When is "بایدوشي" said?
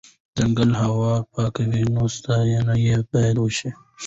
3.11-3.69